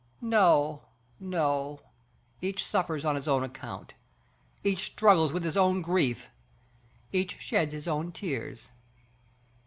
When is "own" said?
3.27-3.43, 5.55-5.83, 7.87-8.11